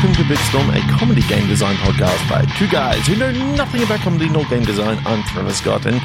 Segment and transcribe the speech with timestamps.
[0.00, 3.98] welcome to Bitstorm, a comedy game design podcast by two guys who know nothing about
[4.00, 4.96] comedy nor game design.
[5.04, 6.00] I'm Trevor Scott, and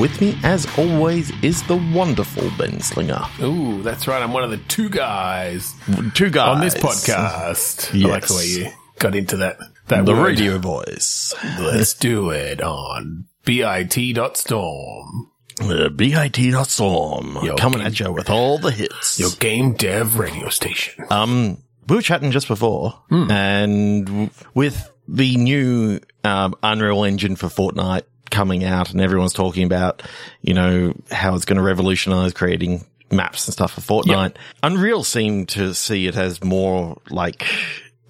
[0.00, 3.20] with me, as always, is the wonderful Ben Slinger.
[3.42, 4.22] Ooh, that's right.
[4.22, 5.74] I'm one of the two guys
[6.14, 7.94] Two guys on this podcast.
[7.94, 8.56] I like the way Yes.
[8.56, 9.58] you got into that.
[9.88, 10.24] That The word.
[10.24, 11.34] radio voice.
[11.60, 15.28] Let's do it on bit.storm,
[15.60, 17.34] Uh, BIT.storm.
[17.58, 19.18] Coming game- at you with all the hits.
[19.20, 21.04] your game dev radio station.
[21.10, 21.58] Um,
[21.88, 28.64] we were chatting just before, and with the new um, Unreal Engine for Fortnite coming
[28.64, 30.02] out, and everyone's talking about,
[30.40, 34.34] you know, how it's going to revolutionize creating maps and stuff for Fortnite.
[34.62, 37.44] Unreal seemed to see it as more like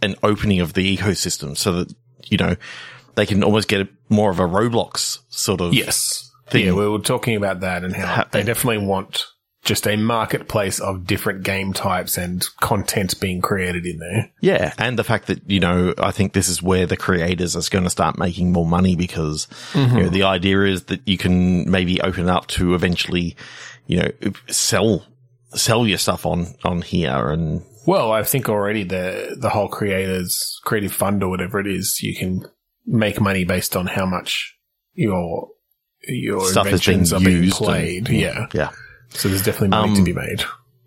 [0.02, 1.94] an opening of the ecosystem, so that
[2.26, 2.56] you know
[3.16, 6.30] they can almost get more of a Roblox sort of Yes.
[6.48, 6.66] Thing.
[6.66, 9.26] Yeah, we were talking about that and how they definitely want
[9.64, 14.30] just a marketplace of different game types and content being created in there.
[14.40, 17.70] Yeah, and the fact that you know, I think this is where the creators are
[17.70, 20.08] going to start making more money because you know mm-hmm.
[20.10, 23.36] the idea is that you can maybe open up to eventually,
[23.86, 24.10] you know,
[24.48, 25.04] sell
[25.54, 30.60] sell your stuff on on here and Well, I think already the the whole creators
[30.64, 32.46] creative fund or whatever it is, you can
[32.86, 34.54] make money based on how much
[34.92, 35.48] your
[36.06, 37.26] your stuff has been inventions are used.
[37.26, 38.08] being and- played.
[38.10, 38.46] yeah.
[38.52, 38.70] yeah.
[39.14, 40.44] So there's definitely money Um, to be made.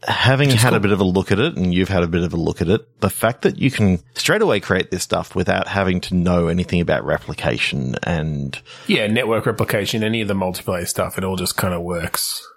[0.08, 2.32] Having had a bit of a look at it, and you've had a bit of
[2.32, 5.68] a look at it, the fact that you can straight away create this stuff without
[5.68, 11.18] having to know anything about replication and Yeah, network replication, any of the multiplayer stuff,
[11.18, 12.48] it all just kind of works.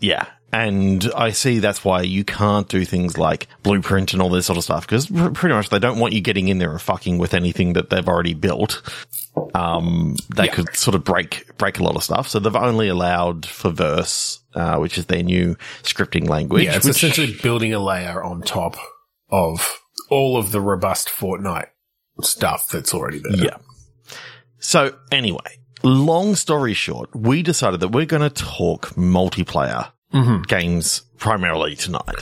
[0.00, 0.26] Yeah.
[0.52, 4.56] And I see that's why you can't do things like blueprint and all this sort
[4.56, 7.34] of stuff because pretty much they don't want you getting in there and fucking with
[7.34, 8.80] anything that they've already built.
[9.54, 10.54] Um, they Yeah.
[10.54, 12.28] could sort of break, break a lot of stuff.
[12.28, 16.64] So they've only allowed for verse, uh, which is their new scripting language.
[16.64, 18.76] yeah, it's which- essentially building a layer on top
[19.30, 19.80] of
[20.10, 21.68] all of the robust Fortnite
[22.22, 23.36] stuff that's already there.
[23.36, 23.56] Yeah.
[24.58, 29.92] So anyway, long story short, we decided that we're going to talk multiplayer
[30.48, 32.16] games primarily tonight.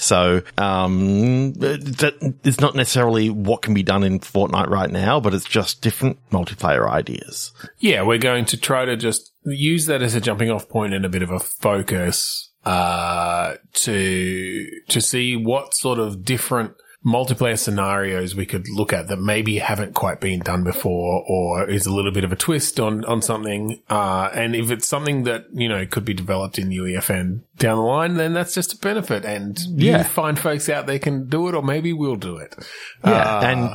[0.00, 5.34] So, um, that it's not necessarily what can be done in Fortnite right now, but
[5.34, 7.52] it's just different multiplayer ideas.
[7.78, 11.04] Yeah, we're going to try to just use that as a jumping off point and
[11.04, 16.74] a bit of a focus uh, to to see what sort of different
[17.06, 21.86] multiplayer scenarios we could look at that maybe haven't quite been done before or is
[21.86, 25.46] a little bit of a twist on on something uh, and if it's something that
[25.52, 29.24] you know could be developed in UEFN down the line then that's just a benefit
[29.24, 29.98] and Yeah.
[29.98, 32.54] you find folks out there can do it or maybe we'll do it
[33.02, 33.10] Yeah.
[33.12, 33.70] Uh, and,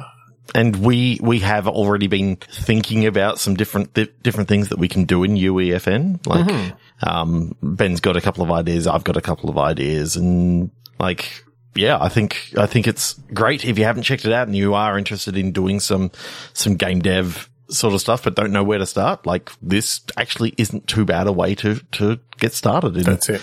[0.53, 4.87] and we, we have already been thinking about some different, th- different things that we
[4.87, 6.23] can do in UEFN.
[6.27, 8.85] Like, um, Ben's got a couple of ideas.
[8.85, 10.69] I've got a couple of ideas and
[10.99, 11.43] like,
[11.75, 14.73] yeah, I think, I think it's great if you haven't checked it out and you
[14.73, 16.11] are interested in doing some,
[16.53, 19.25] some game dev sort of stuff, but don't know where to start.
[19.25, 23.41] Like this actually isn't too bad a way to, to get started in, that's it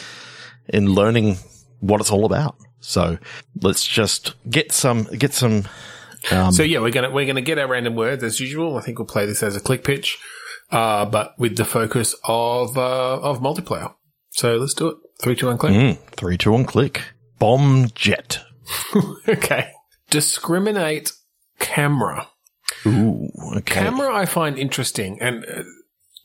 [0.68, 1.36] in learning
[1.80, 2.56] what it's all about.
[2.80, 3.18] So
[3.60, 5.64] let's just get some, get some,
[6.30, 8.76] um, So yeah, we're gonna we're gonna get our random words as usual.
[8.76, 10.18] I think we'll play this as a click pitch,
[10.70, 13.94] uh, but with the focus of uh, of multiplayer.
[14.30, 14.96] So let's do it.
[15.20, 15.72] Three, two, one, click.
[15.72, 17.02] mm, three, two, one, click.
[17.42, 18.38] Bomb jet.
[19.28, 19.72] okay.
[20.10, 21.10] Discriminate
[21.58, 22.28] camera.
[22.86, 23.82] Ooh, okay.
[23.82, 25.62] Camera, I find interesting, and uh,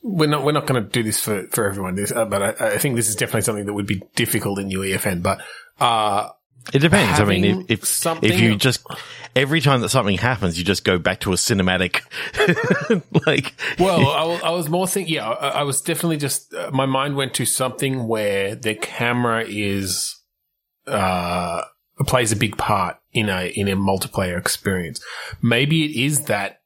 [0.04, 1.96] we're not we're not going to do this for for everyone.
[1.96, 4.68] This, uh, but I, I think this is definitely something that would be difficult in
[4.70, 5.20] UEFN.
[5.22, 5.40] But
[5.80, 6.28] uh,
[6.72, 7.18] It depends.
[7.18, 8.86] I mean, if, if, something- if you just,
[9.34, 12.00] every time that something happens, you just go back to a cinematic,
[13.26, 16.86] like, Well, I, I was more thinking, yeah, I, I was definitely just, uh, my
[16.86, 20.14] mind went to something where the camera is,
[20.88, 21.64] uh,
[22.06, 25.02] plays a big part in a, in a multiplayer experience.
[25.42, 26.60] Maybe it is that,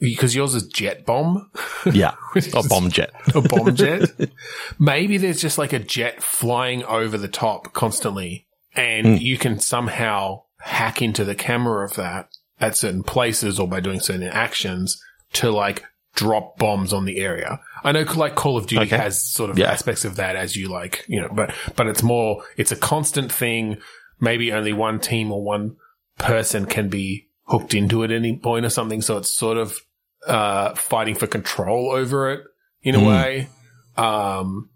[0.00, 1.50] because yours is jet bomb,
[1.92, 2.14] yeah,
[2.54, 3.10] a bomb jet.
[3.34, 4.08] a bomb jet.
[4.78, 8.46] Maybe there's just like a jet flying over the top constantly
[8.78, 12.28] and you can somehow hack into the camera of that
[12.60, 15.02] at certain places or by doing certain actions
[15.32, 15.84] to like
[16.18, 17.60] drop bombs on the area.
[17.84, 18.96] I know like Call of Duty Okay.
[18.96, 19.70] has sort of Yeah.
[19.70, 23.30] aspects of that as you like, you know, but, but it's more, it's a constant
[23.30, 23.76] thing.
[24.20, 25.76] Maybe only one team or one
[26.18, 29.00] person can be hooked into it at any point or something.
[29.00, 29.78] So it's sort of,
[30.26, 32.40] uh, fighting for control over it
[32.82, 33.06] in a Hmm.
[33.06, 33.48] way.
[33.96, 34.70] Um,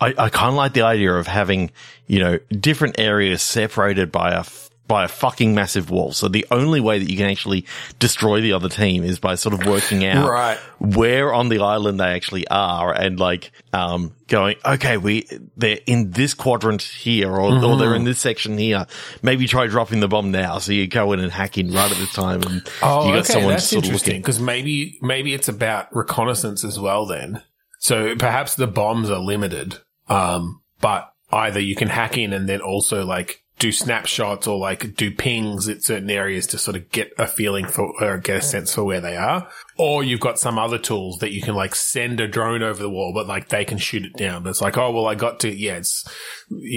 [0.00, 1.72] I, I kind of like the idea of having,
[2.06, 6.10] you know, different areas separated by a, f- by a fucking massive wall.
[6.12, 7.64] So the only way that you can actually
[8.00, 10.58] destroy the other team is by sort of working out Right.
[10.80, 15.26] where on the island they actually are and like, um, going, okay, we,
[15.56, 17.94] they're in this quadrant here or, or they're Mm-hmm.
[17.94, 18.86] in this section here.
[19.22, 20.58] Maybe try dropping the bomb now.
[20.58, 23.20] So you go in and hack in right at the time and Oh, you got
[23.20, 24.22] okay, someone that's sort of interesting looking.
[24.22, 27.06] because maybe maybe it's about reconnaissance as well.
[27.06, 27.42] Then,
[27.78, 29.78] so perhaps the bombs are limited,
[30.08, 34.96] um, but either you can hack in and then also like do snapshots or like
[34.96, 38.42] do pings at certain areas to sort of get a feeling for or get a
[38.42, 41.74] sense for where they are, or you've got some other tools that you can like
[41.74, 44.42] send a drone over the wall, but like they can shoot it down.
[44.42, 46.04] But it's like, oh well, I got to yeah, it's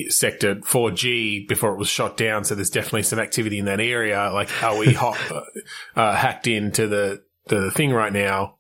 [0.10, 2.44] sector 4G before it was shot down.
[2.44, 4.30] So there's definitely some activity in that area.
[4.32, 5.18] Like, are we hot,
[5.96, 8.58] uh, hacked into the, the thing right now?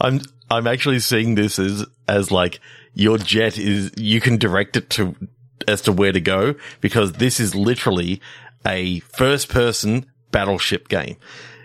[0.00, 0.20] I'm
[0.50, 2.60] I'm actually seeing this as as like
[2.92, 5.14] your jet is you can direct it to
[5.68, 8.20] as to where to go because this is literally
[8.66, 11.16] a first person battleship game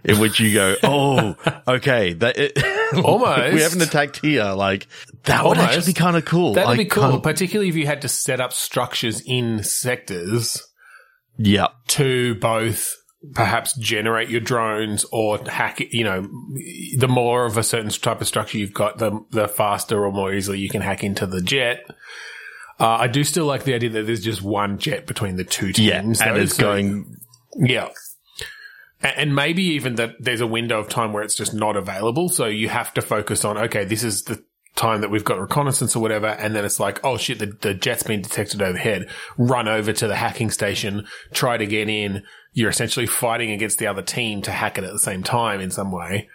[0.04, 1.36] in which you go oh
[1.68, 2.58] okay that it,
[3.04, 3.54] Almost.
[3.54, 4.88] we haven't attacked here like
[5.24, 7.86] that would actually be kind of cool That'd I be cool, can't- particularly if you
[7.86, 10.62] had to set up structures in sectors
[11.38, 12.96] yeah to both
[13.34, 15.94] perhaps generate your drones or hack it.
[15.94, 16.22] You know,
[16.98, 20.34] the more of a certain type of structure you've got, the, the faster or more
[20.34, 21.84] easily you can hack into the jet.
[22.80, 25.72] Uh, I do still like the idea that there's just one jet between the two
[25.76, 26.22] yeah teams.
[26.22, 27.18] and it's going
[27.56, 27.90] Yeah.
[29.02, 32.28] And maybe even that there's a window of time where it's just not available.
[32.30, 34.44] So you have to focus on, okay, this is the
[34.76, 36.28] time that we've got reconnaissance or whatever.
[36.28, 39.10] And then it's like, oh shit, the, the jet's been detected overhead.
[39.38, 42.24] Run over to the hacking station, try to get in.
[42.52, 45.72] You're essentially fighting against the other team to hack it at the same time in
[45.72, 46.30] some way.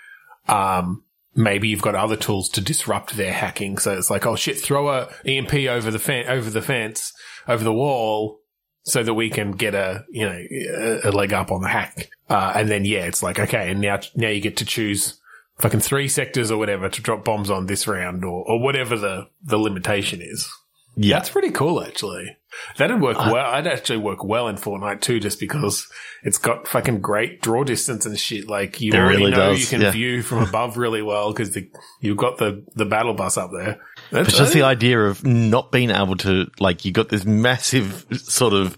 [0.49, 1.04] Um,
[1.35, 3.79] maybe you've got other tools to disrupt their hacking.
[3.79, 7.13] So it's like, oh shit, throw a EMP over the fan, over the fence,
[7.49, 8.41] over the wall
[8.83, 12.11] so that we can get a, you know, a, a leg up on the hack.
[12.29, 15.19] Uh, and then yeah, it's like, okay, and now, now you get to choose
[15.59, 19.27] fucking three sectors or whatever to drop bombs on this round or, or whatever the,
[19.43, 20.49] the limitation is.
[20.97, 22.37] yeah That's pretty cool, actually.
[22.77, 23.37] That'd work well.
[23.37, 25.89] I'd actually work well in Fortnite too, just because
[26.23, 28.49] it's got fucking great draw distance and shit.
[28.49, 29.91] Like you already really know does, you can yeah.
[29.91, 31.56] view from above really well because
[32.01, 33.81] you've got the, the battle bus up there.
[34.11, 38.06] That's But just the idea of not being able to, like, you got this massive
[38.12, 38.77] sort of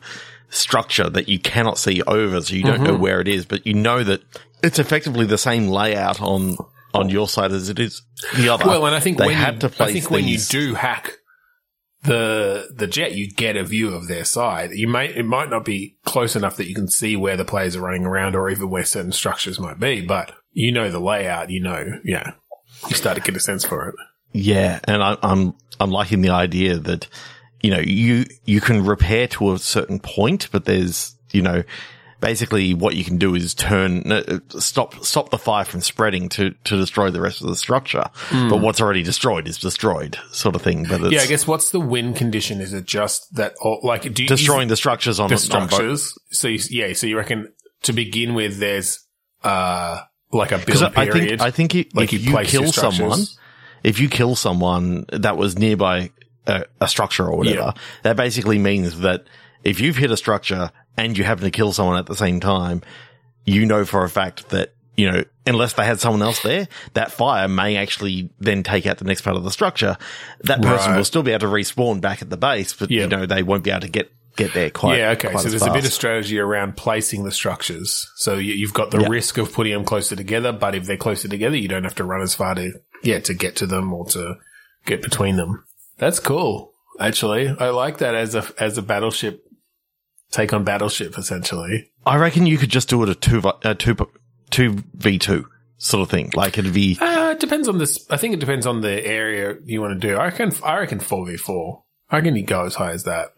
[0.49, 2.85] structure that you cannot see over, so you don't Mm-hmm.
[2.85, 4.23] know where it is, but you know that
[4.63, 6.57] it's effectively the same layout on,
[6.95, 8.03] on your side as it is
[8.37, 8.65] the other.
[8.67, 11.19] Well, and I think they when had to place I think when you do hack
[12.07, 14.71] the the jet, you get a view of their side.
[14.73, 17.77] You may it might not be close enough that you can see where the players
[17.77, 21.51] are running around, or even where certain structures might be, but you know the layout.
[21.51, 22.33] You know, yeah,
[22.89, 23.95] you start to get a sense for it.
[24.33, 27.09] Yeah, and I, I'm I'm liking the idea that
[27.61, 31.63] you know you you can repair to a certain point, but there's you know
[32.27, 36.51] basically what you can do is turn uh, stop stop the fire from spreading to
[36.65, 38.05] to destroy the rest of the structure.
[38.33, 40.87] But what's already destroyed is destroyed, sort of thing.
[40.89, 41.13] But it's.
[41.13, 42.61] Yeah, I guess what's the win condition?
[42.61, 46.19] Is it just that, or like, do you, destroying the structures on the on structures?
[46.33, 47.53] So you, yeah, so you reckon
[47.83, 49.07] to begin with, there's
[49.45, 50.01] uh
[50.33, 53.21] like a Because build I think I think it, like if you you kill someone,
[53.85, 56.11] if you kill someone that was nearby
[56.49, 57.83] a, a structure or whatever, Yeah.
[58.03, 59.27] that basically means that
[59.63, 62.83] if you've hit a structure and you happen to kill someone at the same time,
[63.45, 67.13] you know for a fact that you know unless they had someone else there, that
[67.13, 69.97] fire may actually then take out the next part of the structure.
[70.41, 70.97] That person Right.
[70.97, 73.03] will still be able to respawn back at the base, but Yeah.
[73.03, 74.99] you know they won't be able to get get there quite.
[74.99, 75.31] yeah, okay.
[75.31, 78.07] quite So there's a bit of strategy around placing the structures.
[78.17, 79.09] So you, you've got the Yeah.
[79.09, 82.05] risk of putting them closer together, but if they're closer together, you don't have to
[82.05, 84.35] run as far to yeah to get to them or to
[84.85, 85.65] get between them.
[85.99, 86.73] That's cool.
[87.01, 89.43] Actually, I like that as a as a battleship
[90.31, 91.91] take on battleship essentially.
[92.05, 93.97] I reckon you could just do it a two a two
[94.51, 96.31] two v two sort of thing.
[96.35, 98.07] Like it'd be Uh, it depends on this.
[98.11, 100.17] I think it depends on the area you want to do.
[100.17, 100.53] I reckon.
[100.65, 101.83] I reckon four v four.
[102.11, 103.33] I reckon you go as high as that.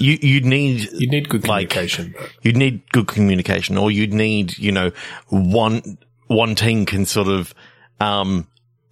[0.00, 2.14] you you'd need You need good Like- communication.
[2.18, 4.90] but- you'd need good communication, or you'd need you know
[5.28, 7.54] one one team can sort of
[8.00, 8.46] um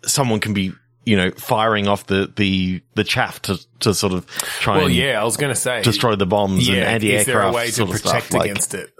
[0.04, 0.72] someone can be
[1.04, 4.94] you know firing off the the the chaff to to sort of try well, and
[4.94, 7.70] yeah, I was going to say destroy the bombs and anti is there a way
[7.70, 8.32] to protect stuff.
[8.32, 8.90] Like, against it?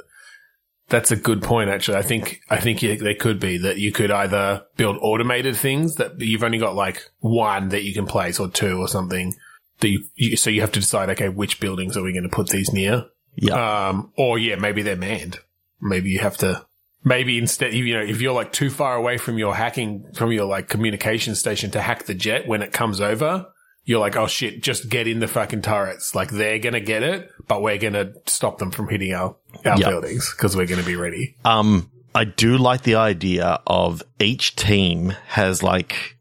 [0.89, 1.99] That's a good point, actually.
[1.99, 5.95] I think I think yeah, there could be that you could either build automated things
[5.97, 9.35] that you've only got like one that you can place or two or something.
[9.79, 12.29] That you, you so you have to decide, okay, which buildings are we going to
[12.29, 13.07] put these near?
[13.37, 15.39] yeah, Um, or yeah, maybe they're manned.
[15.81, 16.67] Maybe you have to.
[17.03, 20.45] Maybe instead, you know, if you're like too far away from your hacking, from your
[20.45, 23.47] like communication station to hack the jet when it comes over,
[23.85, 26.15] you're like, oh shit, just get in the fucking turrets.
[26.15, 29.89] Like they're gonna get it, but we're gonna stop them from hitting our our Yep.
[29.89, 31.37] buildings because we're gonna be ready.
[31.45, 36.17] Um, I do like the idea of each team has like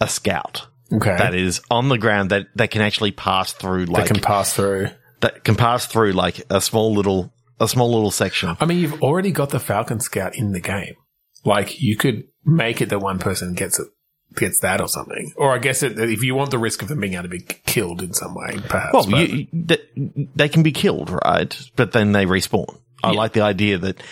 [0.00, 3.92] a scout Okay, that is on the ground that, that can actually pass through they
[3.92, 4.88] like can pass through.
[5.20, 8.56] that can pass through like a small little a small little section.
[8.60, 10.94] I mean, you've already got the Falcon Scout in the game.
[11.44, 13.86] Like you could make it that one person gets it,
[14.36, 15.32] gets that or something.
[15.36, 17.40] Or I guess it, if you want the risk of them being able to be
[17.40, 18.92] killed in some way, perhaps.
[18.92, 19.78] Well, you, they,
[20.34, 21.56] they can be killed, right?
[21.76, 22.76] But then they respawn.
[23.02, 23.18] I Yeah.
[23.18, 24.02] like the idea that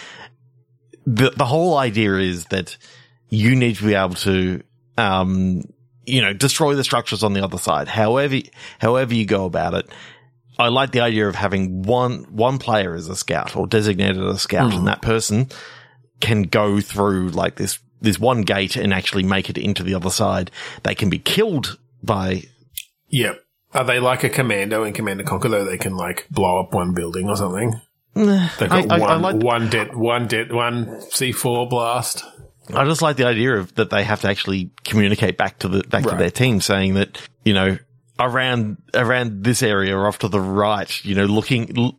[1.06, 2.76] the the whole idea is that
[3.28, 4.62] you need to be able to,
[4.96, 5.62] um,
[6.04, 7.88] you know, destroy the structures on the other side.
[7.88, 8.36] However,
[8.78, 9.88] however you go about it.
[10.58, 14.36] I like the idea of having one one player as a scout or designated as
[14.36, 14.86] a scout, and hmm.
[14.86, 15.48] that person
[16.20, 20.10] can go through like this this one gate and actually make it into the other
[20.10, 20.50] side.
[20.82, 22.44] They can be killed by
[23.08, 23.42] Yep.
[23.74, 25.64] Are they like a commando in Command and Conquer though?
[25.64, 27.80] They can like blow up one building or something.
[28.14, 32.24] They've got I- I- one, I like- one dead, one dead, one C four blast.
[32.74, 35.84] I just like the idea of that they have to actually communicate back to the
[35.84, 37.78] back to their team, saying that you know
[38.18, 41.98] around around this area off to the right, you know, looking l-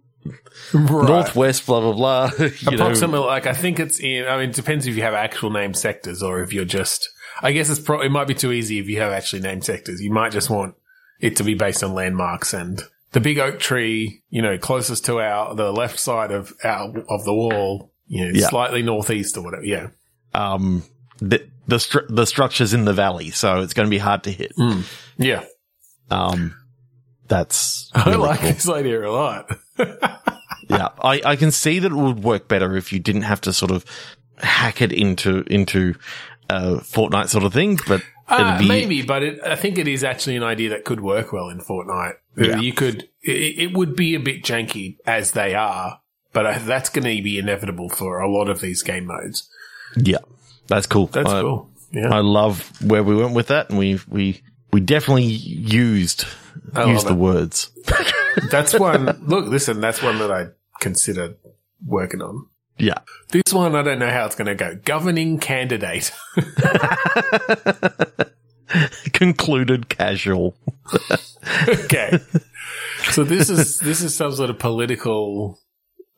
[0.74, 2.32] northwest, blah blah blah.
[2.40, 2.86] you know.
[2.86, 4.26] Approximately, like I think it's in.
[4.28, 7.10] I mean, it depends if you have actual named sectors or if you're just.
[7.42, 10.02] I guess it's pro- it might be too easy if you have actually named sectors.
[10.02, 10.74] You might just want
[11.20, 12.82] it to be based on landmarks and
[13.12, 17.24] the big oak tree, you know, closest to our the left side of our of
[17.26, 18.48] the wall, you know, Yeah.
[18.50, 19.64] slightly northeast or whatever.
[19.64, 19.90] Yeah,
[20.34, 20.84] um,
[21.20, 24.32] the the, stru- the structures in the valley, so it's going to be hard to
[24.32, 24.54] hit.
[25.18, 25.44] yeah.
[26.10, 26.56] Um,
[27.28, 28.50] that's I like cool.
[28.52, 29.52] this idea a lot.
[30.70, 30.90] yeah.
[31.02, 33.72] I, I can see that it would work better if you didn't have to sort
[33.72, 33.86] of
[34.38, 35.96] hack it into into
[36.50, 40.04] a Fortnite sort of thing, but Uh, be maybe, but it, I think it is
[40.04, 42.16] actually an idea that could work well in Fortnite.
[42.38, 42.60] Yeah.
[42.60, 46.00] You could, it, it would be a bit janky as they are,
[46.34, 49.50] but that's going to be inevitable for a lot of these game modes.
[49.96, 50.18] yeah.
[50.68, 51.08] That's cool.
[51.08, 51.70] That's I- cool.
[51.94, 52.14] Yeah.
[52.14, 56.26] I love where we went with that, and we we we definitely used
[56.86, 57.18] used the it.
[57.18, 57.72] words.
[58.52, 60.48] that's one, look, listen, that's one that I
[60.82, 61.36] consider
[61.86, 62.48] working on.
[62.80, 63.00] Yeah,
[63.32, 64.80] This one, I don't know how it's going to go.
[64.86, 66.12] Governing candidate.
[69.14, 70.56] concluded casual.
[71.68, 72.20] okay.
[73.12, 75.58] So this is, this is some sort of political,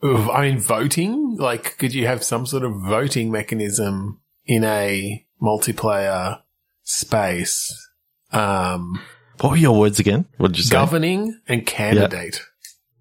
[0.04, 1.38] I mean, voting?
[1.38, 6.42] Like, could you have some sort of voting mechanism in a multiplayer
[6.84, 7.89] space?
[8.32, 9.02] Um,
[9.40, 10.26] What were your words again?
[10.38, 10.72] What did you say?
[10.74, 12.42] governing and candidate.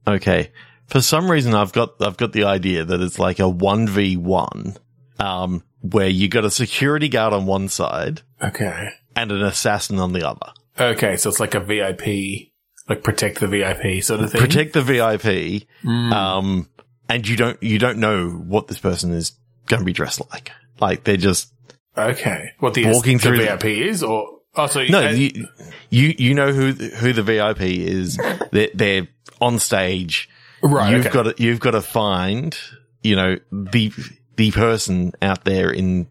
[0.07, 0.51] okay.
[0.87, 4.17] For some reason, I've got I've got the idea that it's like a one v
[4.17, 4.77] one,
[5.19, 8.89] um, where you got a security guard on one side Okay.
[9.15, 10.53] and an assassin on the other.
[10.81, 11.17] Okay.
[11.19, 12.53] So it's like a VIP,
[12.89, 14.41] like protect the VIP sort of thing.
[14.41, 16.13] Protect the VIP, Mm.
[16.13, 16.69] um,
[17.11, 19.33] and you don't you don't know what this person is
[19.67, 20.53] going to be dressed like.
[20.81, 21.53] Like they're just
[21.99, 22.53] Okay.
[22.61, 25.49] What the, Walking the through the- VIP is or, oh, so No, uh, you,
[25.91, 28.19] you you know who who the VIP is.
[28.51, 29.09] They're, they're
[29.41, 30.29] on stage.
[30.63, 30.91] right.
[30.93, 31.15] you've okay.
[31.15, 32.59] got to you've got to find
[33.03, 33.93] you know the
[34.37, 36.09] the person out there in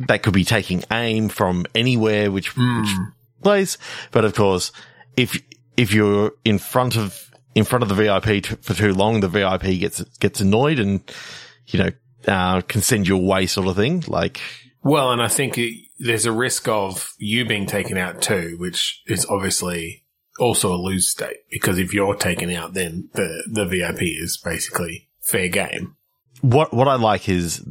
[0.00, 2.80] that could be taking aim from anywhere, which, Hmm.
[2.82, 2.90] which
[3.42, 3.78] place.
[4.10, 4.72] But of course,
[5.16, 5.40] if
[5.76, 9.28] if you're in front of in front of the VIP t- for too long, the
[9.28, 11.00] VIP gets gets annoyed and
[11.68, 11.90] you know
[12.28, 14.04] uh, can send you away, sort of thing.
[14.06, 14.40] Like
[14.82, 19.02] Well, and I think it, there's a risk of you being taken out too, which
[19.06, 20.04] is obviously
[20.38, 25.08] also a lose state because if you're taken out, then the, the VIP is basically
[25.22, 25.96] fair game.
[26.42, 27.64] what what I like is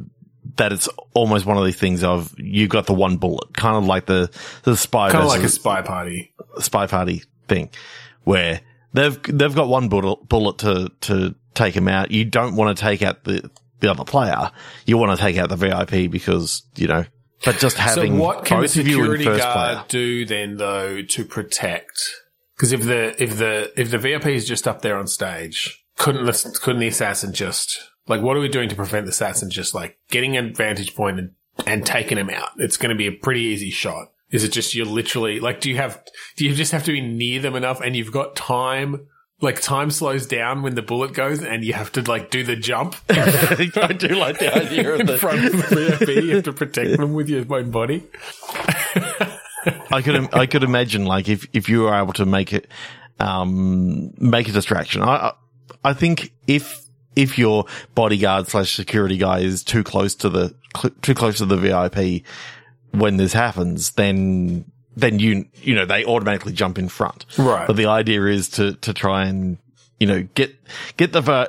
[0.56, 3.84] that it's almost one of these things of you've got the one bullet, kind of
[3.84, 4.30] like the
[4.64, 6.32] the spy Kind of like a spy party.
[6.58, 7.70] spy party thing,
[8.24, 8.60] where
[8.92, 12.10] they've they've got one bullet bullet to to take him out.
[12.10, 14.50] You don't want to take out the the other player.
[14.86, 17.04] You want to take out the VIP because you know.
[17.44, 19.84] But just having so what can the both of you in security first guard player,
[19.88, 22.10] do then though to protect?
[22.56, 26.24] Because if the if the if the VIP is just up there on stage, couldn't
[26.24, 27.78] the couldn't the assassin just
[28.08, 31.18] like what are we doing to prevent the assassin just like getting a vantage point
[31.18, 31.32] and,
[31.66, 32.50] and taking him out?
[32.58, 34.12] It's going to be a pretty easy shot.
[34.30, 36.02] Is it just you're literally like do you have
[36.36, 39.06] do you just have to be near them enough and you've got time
[39.40, 42.56] like time slows down when the bullet goes and you have to like do the
[42.56, 45.18] jump I do like the idea of in the.
[45.18, 46.08] front of the VIP.
[46.24, 48.02] You have to protect them with your own body.
[49.90, 52.68] I could I could imagine like if if you were able to make it
[53.20, 55.02] um make a distraction.
[55.02, 55.32] I I,
[55.84, 56.82] I think if
[57.14, 57.64] if your
[57.94, 62.24] bodyguard slash security guy is too close to the cl- too close to the VIP
[62.92, 67.26] when this happens, then then you, you know, they automatically jump in front.
[67.38, 67.66] Right.
[67.66, 69.58] But the idea is to, to try and,
[70.00, 70.54] you know, get,
[70.96, 71.48] get the,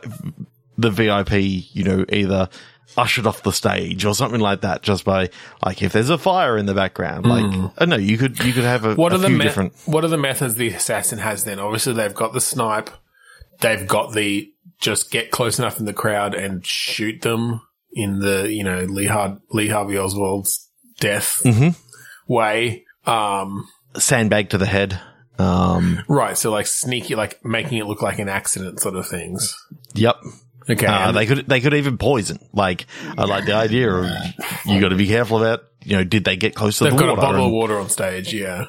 [0.77, 1.31] the VIP,
[1.73, 2.49] you know, either
[2.97, 5.29] ushered off the stage or something like that just by,
[5.63, 7.67] like, if there's a fire in the background, like, hmm.
[7.77, 9.73] I don't know, you could, you could have a, What a are the me- different,
[9.85, 11.59] What are the methods the assassin has then?
[11.59, 12.89] Obviously, they've got the snipe.
[13.59, 17.61] They've got the just get close enough in the crowd and shoot them
[17.91, 21.69] in the you know Lee, Har- Lee Harvey Oswald's death mm-hmm.
[22.31, 22.85] way.
[23.07, 24.99] Um, sandbag to the head.
[25.39, 26.37] Um, right.
[26.37, 29.55] So like sneaky, like making it look like an accident, sort of things.
[29.93, 30.15] yep.
[30.69, 30.85] Okay.
[30.85, 32.39] Uh, and- they could they could even poison.
[32.53, 32.87] Like
[33.17, 34.09] I like the idea of
[34.65, 36.99] you got to be careful about you know did they get close to They've the
[36.99, 38.65] got a bottle of water on stage, yeah.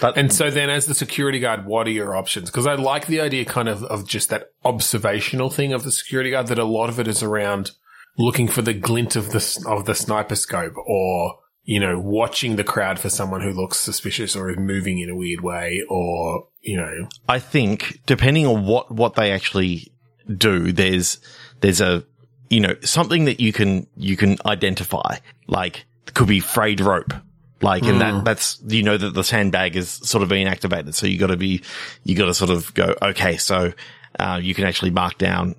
[0.00, 2.48] but And so then as the security guard, what are your options?
[2.50, 6.30] Because I like the idea kind of of just that observational thing of the security
[6.30, 7.72] guard that a lot of it is around
[8.18, 12.64] looking for the glint of the, of the sniper scope or, you know, watching the
[12.64, 16.76] crowd for someone who looks suspicious or is moving in a weird way or, you
[16.76, 19.92] know, I think depending on what what they actually
[20.36, 21.18] do, there's
[21.60, 22.04] there's a
[22.50, 25.16] you know something that you can you can identify.
[25.46, 27.12] Like could be frayed rope.
[27.60, 30.96] Like, and that, that's, you know, that the sandbag is sort of being activated.
[30.96, 31.62] So you gotta be,
[32.02, 33.72] you gotta sort of go, okay, so,
[34.18, 35.54] uh, you can actually mark down,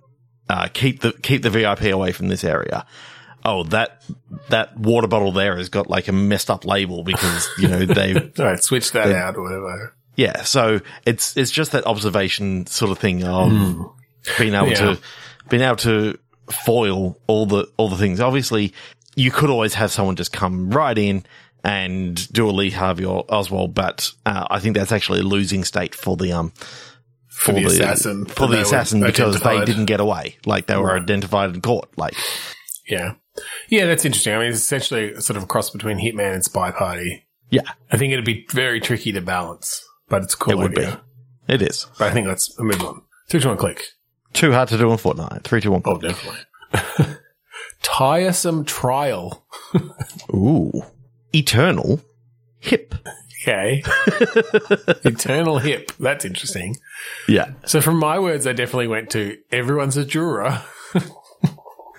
[0.49, 2.85] uh, keep the, keep the VIP away from this area.
[3.45, 4.01] Oh, that,
[4.49, 8.13] that water bottle there has got like a messed up label because, you know, they,
[8.37, 9.93] right, switch that out or whatever.
[10.15, 10.43] yeah.
[10.43, 13.51] So it's, it's just that observation sort of thing of
[14.39, 14.75] being able Yeah.
[14.95, 14.99] to,
[15.49, 16.17] being able to
[16.65, 18.19] foil all the, all the things.
[18.21, 18.73] Obviously,
[19.15, 21.25] you could always have someone just come right in
[21.65, 25.63] and do a Lee Harvey or Oswald, but, uh, I think that's actually a losing
[25.65, 26.51] state for the, um,
[27.27, 28.25] For the assassin.
[28.25, 30.37] for the assassin because they didn't get away.
[30.45, 31.89] Like they were identified and caught.
[31.97, 32.15] Like,
[32.87, 33.13] Yeah.
[33.69, 34.33] Yeah, that's interesting.
[34.33, 37.25] I mean, it's essentially sort of a cross between Hitman and Spy Party.
[37.49, 37.61] yeah,
[37.91, 40.53] I think it'd be very tricky to balance, but it's cool.
[40.53, 41.01] it would idea.
[41.47, 41.53] be.
[41.55, 41.87] It is.
[41.97, 43.01] But I think let's move on.
[43.29, 43.83] Three, two, one, click.
[44.33, 45.43] Too hard to do in Fortnite.
[45.43, 45.81] Three, two, one.
[45.85, 46.39] Oh, definitely.
[47.81, 49.45] Tiresome trial.
[50.33, 50.71] Ooh.
[51.33, 52.01] Eternal.
[52.59, 52.95] Hip.
[53.41, 53.83] Okay.
[55.03, 55.91] Eternal hip.
[55.99, 56.77] That's interesting.
[57.27, 57.51] Yeah.
[57.65, 60.61] So from my words, I definitely went to everyone's a juror.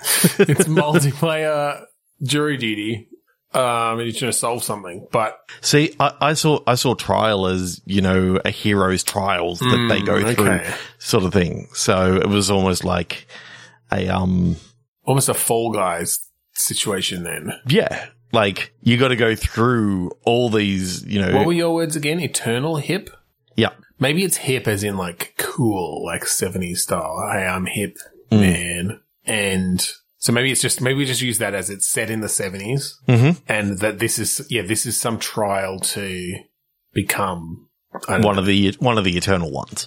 [0.38, 1.84] it's multiplayer
[2.22, 3.08] jury duty.
[3.52, 7.46] Um, and you're trying to solve something, but See, I, I saw I saw trial
[7.46, 10.74] as you know a hero's trials that they go Mm, through, okay.
[10.98, 11.68] sort of thing.
[11.72, 13.28] So it was almost like
[13.92, 14.56] a um
[15.04, 16.18] almost a fall guys
[16.54, 17.52] situation then.
[17.68, 21.94] yeah, like you got to go through all these you know What were your words
[21.94, 22.18] again?
[22.18, 23.08] Eternal hip?
[23.54, 27.30] yeah Maybe it's hip as in like cool, like 70s style.
[27.32, 27.98] Hey, I'm hip,
[28.32, 28.40] Mm.
[28.40, 29.00] man.
[29.26, 29.86] And
[30.18, 32.94] so maybe it's just, maybe we just use that as it's set in the 70s
[33.08, 33.40] Mhm.
[33.48, 36.34] and that this is, yeah, this is some trial to
[36.92, 37.68] become
[38.06, 38.38] one know.
[38.38, 39.86] of the one of the eternal ones.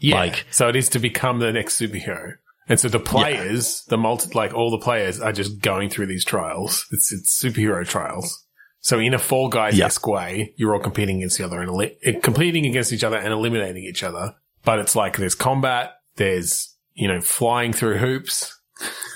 [0.00, 0.16] yeah.
[0.16, 2.32] like- so it is to become the next superhero.
[2.68, 6.24] And so the players, the multi, like all the players are just going through these
[6.24, 6.86] trials.
[6.90, 8.42] It's, it's superhero trials.
[8.80, 11.94] So in a Fall Guys esque way, you're all competing against the other and eli-
[12.04, 14.34] eh, competing against each other and eliminating each other.
[14.64, 18.58] But it's like there's combat, there's, you know, flying through hoops,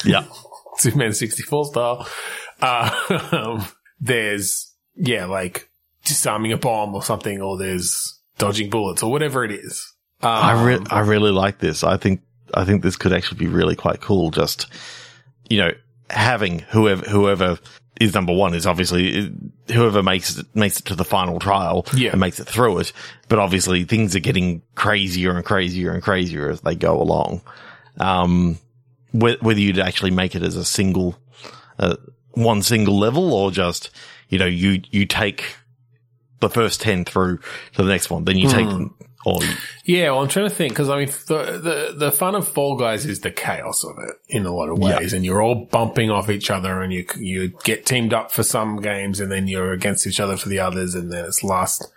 [0.04, 0.24] Yeah,
[0.78, 2.08] Superman 64 style.
[2.60, 3.64] Uh,
[4.00, 5.68] there's, yeah, like
[6.04, 9.92] disarming a bomb or something, or there's dodging bullets or whatever it is.
[10.22, 11.84] Um, I re- I really like this.
[11.84, 12.22] I think
[12.54, 14.30] I think this could actually be really quite cool.
[14.30, 14.66] Just
[15.48, 15.70] you know,
[16.10, 17.58] having whoever whoever
[18.00, 19.32] is number one is obviously
[19.72, 22.10] whoever makes it makes it to the final trial Yeah.
[22.12, 22.92] and makes it through it.
[23.28, 27.42] But obviously, things are getting crazier and crazier and crazier as they go along.
[27.98, 28.58] Um,
[29.12, 31.18] whether you'd actually make it as a single,
[31.78, 31.96] uh,
[32.32, 33.90] one single level or just
[34.28, 35.56] you know you you take
[36.40, 37.38] the first ten through
[37.74, 38.68] to the next one, then you take
[39.24, 39.40] or
[39.84, 41.60] Yeah, well, I'm trying to think because I mean, the,
[41.92, 44.78] the the fun of Fall Guys is the chaos of it in a lot of
[44.78, 48.42] ways, and you're all bumping off each other, and you you get teamed up for
[48.42, 51.90] some games, and then you're against each other for the others, and then it's last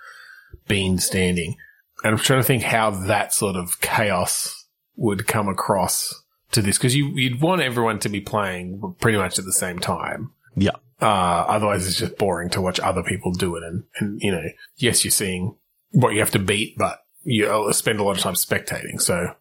[0.67, 1.55] bean standing.
[2.03, 6.20] And I'm trying to think how that sort of chaos would come across
[6.51, 9.79] to this because you you'd want everyone to be playing pretty much at the same
[9.79, 10.31] time.
[10.55, 10.71] yeah.
[11.01, 13.63] Uh, otherwise it's just boring to watch other people do it.
[13.63, 14.43] And, and, you know,
[14.75, 15.55] yes, you're seeing
[15.93, 19.01] what you have to beat, but you spend a lot of time spectating.
[19.01, 19.33] So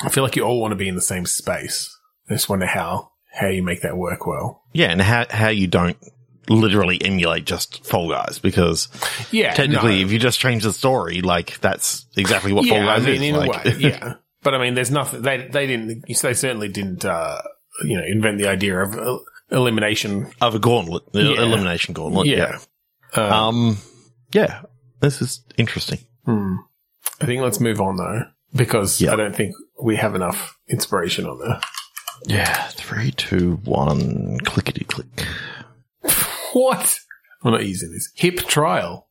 [0.00, 1.92] I feel like you all want to be in the same space.
[2.30, 4.62] I just wonder how, how you make that work well.
[4.72, 5.96] Yeah, and how how you don't
[6.48, 8.86] literally emulate just Fall Guys because
[9.32, 9.54] Yeah.
[9.54, 10.06] technically, no.
[10.06, 13.14] if you just change the story, like that's exactly what Fall yeah, I Guys mean,
[13.16, 13.22] is.
[13.22, 14.14] in like, yeah.
[14.42, 17.40] But I mean, there's nothing, they, they didn't, they certainly didn't, uh,
[17.84, 19.20] you know, invent the idea of
[19.50, 20.30] elimination.
[20.40, 21.42] of a gauntlet, the Yeah.
[21.42, 22.26] elimination gauntlet.
[22.28, 22.58] Yeah.
[23.16, 23.20] Yeah.
[23.22, 23.78] Uh, Um.
[24.32, 24.62] Yeah.
[25.00, 25.98] this is interesting.
[26.26, 28.24] I think let's move on though,
[28.54, 29.12] because Yeah.
[29.12, 31.60] I don't think we have enough inspiration on there.
[32.26, 35.06] Yeah, three, two, one, clickety click.
[36.52, 36.98] What?
[37.42, 38.10] I'm not using this.
[38.14, 39.08] Hip trial.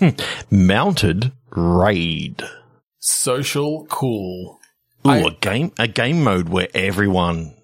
[0.50, 2.42] Mounted raid.
[3.00, 4.57] Social cool
[5.06, 7.54] Ooh, I- a game, a game mode where everyone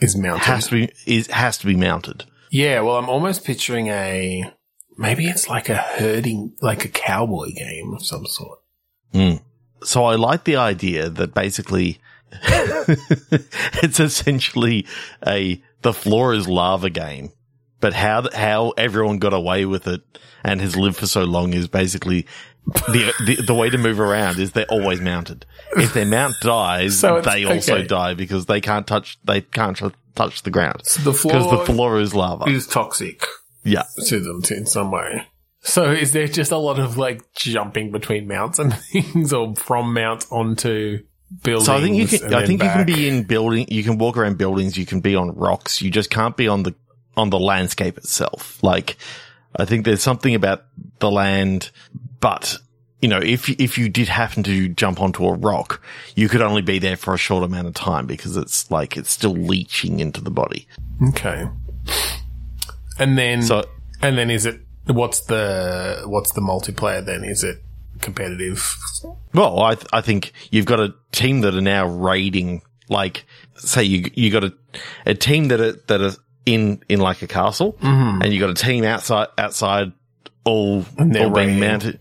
[0.00, 0.44] is mounted.
[0.44, 2.24] has to be is has to be mounted.
[2.50, 4.50] yeah, well, I'm almost picturing a
[4.96, 8.58] maybe it's like a herding, like a cowboy game of some sort.
[9.12, 9.34] Hmm.
[9.84, 11.98] So I like the idea that basically
[13.82, 14.86] it's essentially
[15.26, 17.30] a the floor is lava game,
[17.80, 20.00] but how how everyone got away with it
[20.44, 22.26] and has lived for so long is basically
[22.88, 25.46] the the, the way to move around is they're always mounted.
[25.76, 27.86] If their mount dies, So they also okay.
[27.86, 31.64] die because they can't touch they can't tr- touch the ground So the because the
[31.72, 32.48] floor is lava.
[32.48, 33.24] is toxic
[33.64, 33.84] Yeah.
[34.06, 35.24] to them in some way.
[35.60, 39.92] So is there just a lot of like jumping between mounts and things, or from
[39.92, 41.00] mount onto
[41.42, 41.66] buildings?
[41.66, 42.32] So I think you can.
[42.34, 43.66] I think you can be in building.
[43.68, 44.76] You can walk around buildings.
[44.78, 45.82] You can be on rocks.
[45.82, 46.74] You just can't be on the
[47.16, 48.62] on the landscape itself.
[48.62, 48.96] Like
[49.56, 50.64] I think there's something about
[51.00, 51.70] the land,
[52.20, 52.56] but
[53.00, 55.80] you know, if if you did happen to jump onto a rock,
[56.16, 59.10] you could only be there for a short amount of time because it's like it's
[59.10, 60.66] still leaching into the body.
[61.10, 61.48] Okay.
[62.98, 63.64] And then So
[64.02, 67.24] and then is it what's the what's the multiplayer then?
[67.24, 67.62] Is it
[68.00, 68.76] competitive?
[69.34, 73.24] Well, I, th- I think you've got a team that are now raiding, like,
[73.56, 74.54] say you, you got a,
[75.06, 76.12] a team that are, that are
[76.46, 78.22] in, in like a castle mm-hmm.
[78.22, 79.92] and you got a team outside, outside
[80.48, 81.98] all, all being mounted,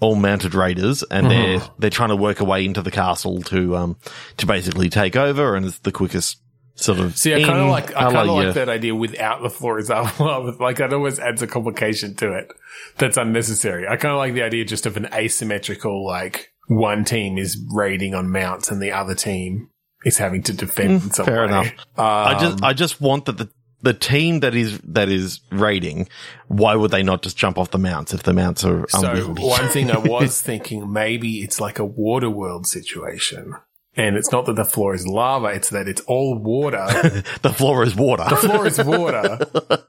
[0.00, 3.76] all mounted raiders and they're, they're trying to work a way into the castle to,
[3.76, 3.96] um,
[4.36, 6.40] to basically take over and it's the quickest
[6.76, 7.16] sort of.
[7.18, 9.90] See, I kind of like I kind of like that idea without the floor is
[9.90, 10.20] up.
[10.60, 12.52] like that always adds a complication to it
[12.96, 13.88] that's unnecessary.
[13.88, 18.14] I kind of like the idea just of an asymmetrical like one team is raiding
[18.14, 19.70] on mounts and the other team
[20.04, 21.48] is having to defend in some Mm, fair way.
[21.48, 21.72] enough.
[21.96, 23.48] I Um, just, I just want that the,
[23.82, 26.08] the team that is, that is raiding,
[26.48, 29.42] why would they not just jump off the mounts if the mounts are So unwieldy?
[29.42, 33.54] one thing I was thinking maybe it's like a water world situation.
[33.96, 36.86] And it's not that the floor is lava, it's that it's all water.
[37.42, 38.24] the floor is water.
[38.28, 39.38] The floor is water.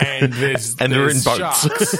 [0.00, 1.60] And there's And they're there's in boats.
[1.60, 1.96] sharks.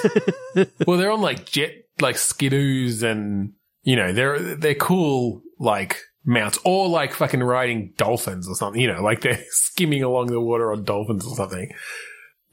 [0.87, 6.59] well, they're on like jet like skidoos and you know, they're they're cool like mounts
[6.65, 10.73] or like fucking riding dolphins or something, you know, like they're skimming along the water
[10.73, 11.73] on dolphins or something.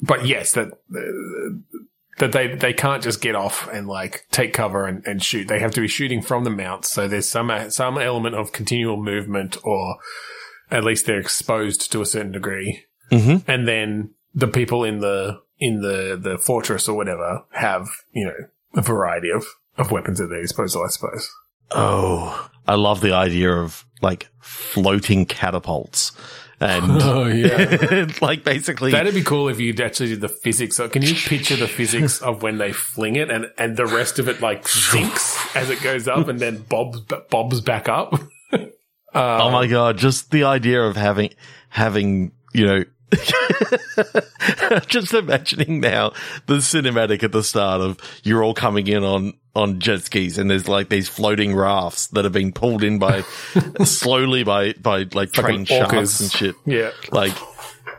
[0.01, 0.69] But yes, that
[2.19, 5.47] that they they can't just get off and like take cover and, and shoot.
[5.47, 6.91] They have to be shooting from the mounts.
[6.91, 9.97] So there's some some element of continual movement, or
[10.69, 12.85] at least they're exposed to a certain degree.
[13.11, 13.43] Mhm.
[13.47, 18.35] And then the people in the in the the fortress or whatever have you know
[18.75, 19.45] a variety of
[19.77, 20.83] of weapons at their disposal.
[20.83, 21.29] I suppose.
[21.71, 26.11] Oh, I love the idea of like floating catapults
[26.59, 28.07] and Oh yeah.
[28.21, 30.77] like basically That'd be cool if you actually did the physics.
[30.77, 34.27] Can you picture the physics of when they fling it and, and the rest of
[34.27, 36.99] it like sinks as it goes up and then bobs
[37.29, 38.13] bobs back up?
[39.13, 41.29] Uh, oh my god, just the idea of having
[41.69, 42.83] having, you know,
[44.87, 46.11] just imagining now
[46.45, 50.49] the cinematic at the start of you're all coming in on on jet skis and
[50.49, 53.21] there's like these floating rafts that are being pulled in by
[53.83, 55.89] slowly by by like trained orcas.
[55.89, 56.55] sharks and shit.
[56.65, 56.91] Yeah.
[57.11, 57.33] like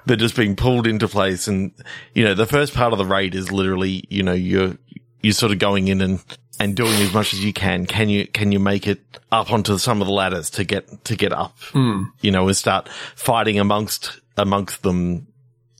[0.06, 1.72] they're just being pulled into place and
[2.14, 4.76] you know the first part of the raid is literally you know you're
[5.22, 6.24] you're sort of going in and
[6.60, 9.00] and doing as much as you can can you can you make it
[9.32, 12.04] up onto some of the ladders to get to get up hmm.
[12.20, 15.26] you know and start fighting amongst amongst them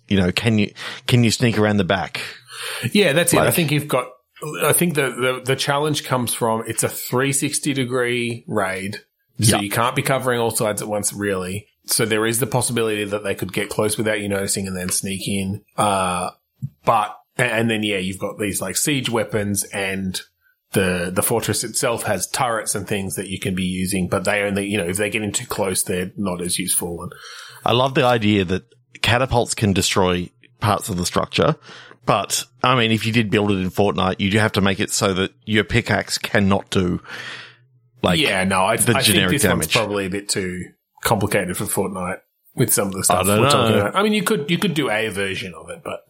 [0.09, 0.73] you know can you
[1.07, 2.21] can you sneak around the back
[2.93, 3.41] Yeah, that's it.
[3.41, 4.09] I think you've got.
[4.63, 8.97] I think the, the the challenge comes from it's a 360 degree raid,
[9.41, 9.63] so Yeah.
[9.63, 11.67] you can't be covering all sides at once, really.
[11.87, 14.91] So there is the possibility that they could get close without you noticing and then
[14.91, 15.65] sneak in.
[15.77, 16.31] Uh,
[16.85, 20.21] but and then yeah, you've got these like siege weapons and.
[20.73, 24.43] The, the fortress itself has turrets and things that you can be using, but they
[24.43, 27.05] only, you know, if they're getting too close, they're not as useful.
[27.05, 27.13] And
[27.65, 28.65] I love the idea that
[29.01, 30.29] catapults can destroy
[30.61, 31.57] parts of the structure.
[32.09, 34.81] But I mean, if you did build it in Fortnite, you do have to make
[34.81, 37.03] it so that your pickaxe cannot do
[38.03, 40.71] like yeah, no, I, the I think generic this one's probably a bit too
[41.05, 42.21] complicated for Fortnite
[42.55, 43.95] with some of the stuff we're talking about.
[43.95, 46.01] I mean, you could you could do a version of it, but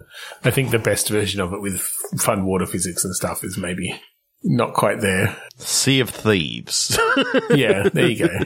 [0.45, 3.59] I think the best version of it with f- fun water physics and stuff is
[3.59, 4.01] maybe
[4.45, 5.37] not quite there.
[5.57, 6.97] Sea of Thieves.
[7.51, 8.39] Yeah, there you go.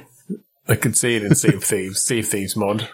[0.69, 2.89] I could see it in Sea of Thieves, Sea of Thieves mod.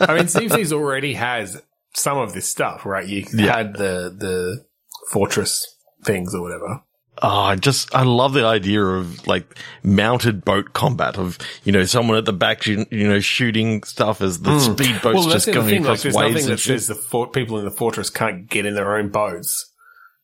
[0.00, 1.62] I mean, Sea of Thieves already has
[1.98, 3.06] some of this stuff, right?
[3.06, 3.56] You Yeah.
[3.56, 4.64] had the the
[5.10, 5.64] fortress
[6.04, 6.82] things or whatever.
[7.20, 11.82] Oh, I just, I love the idea of like mounted boat combat of, you know,
[11.84, 15.14] someone at the back, you, you know, shooting stuff as the speedboats Hmm.
[15.14, 15.74] Well, just going thing.
[15.82, 16.78] Like, across there's waves nothing and that shit.
[16.80, 19.72] says the fort, people in the fortress can't get in their own boats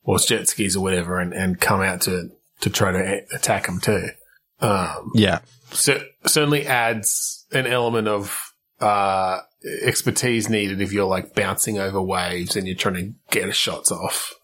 [0.04, 2.28] or jet skis or whatever and, and come out to,
[2.60, 4.06] to try to a- attack them too.
[4.60, 5.40] Um, Yeah.
[5.72, 8.53] so, certainly adds an element of
[8.84, 9.40] uh,
[9.82, 14.34] expertise needed if you're like bouncing over waves and you're trying to get shots off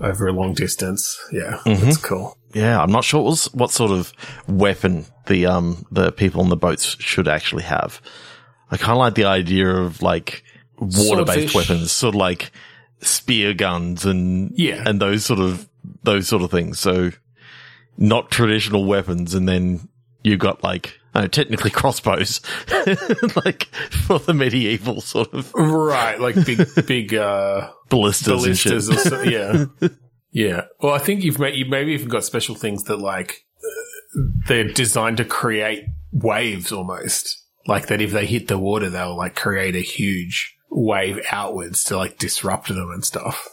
[0.00, 1.18] over a long distance.
[1.32, 2.36] Yeah, that's cool.
[2.54, 2.82] Yeah.
[2.82, 4.12] I'm not sure what, what sort of
[4.48, 8.00] weapon the, um, the people on the boats should actually have.
[8.70, 10.42] I kind of like the idea of like
[10.78, 12.50] water based weapons, sort of like
[13.00, 14.82] spear guns and, Yeah.
[14.86, 15.68] and those sort of,
[16.02, 16.78] those sort of things.
[16.80, 17.12] So
[17.96, 19.34] not traditional weapons.
[19.34, 19.88] And then
[20.24, 22.40] you've got like, uh, technically crossbows,
[23.44, 23.64] like
[24.06, 28.72] for the medieval sort of Right, like big, big uh, ballistas, and shit.
[28.72, 29.64] ballistas or so, yeah.
[30.34, 30.62] Yeah.
[30.80, 33.44] Well, I think you've made, you maybe even got special things that like
[34.46, 37.38] they're designed to create waves almost.
[37.66, 41.98] Like that if they hit the water, they'll like create a huge wave outwards to
[41.98, 43.46] like disrupt them and stuff.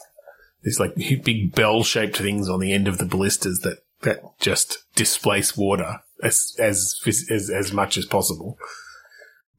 [0.64, 4.86] These like big bell shaped things on the end of the ballistas that, that just
[4.96, 6.96] displace water as, as,
[7.30, 8.58] as, as much as possible.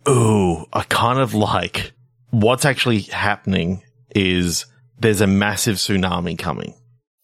[0.09, 1.93] Ooh, I kind of like
[2.31, 3.83] what's actually happening
[4.15, 4.67] is
[4.99, 6.75] there's a massive tsunami coming.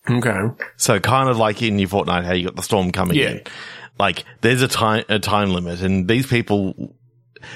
[0.09, 0.39] Okay.
[0.77, 3.31] So kind of like in your Fortnite, how you got the storm coming Yeah.
[3.31, 3.43] in.
[3.99, 6.95] Like there's a time, a time limit and these people,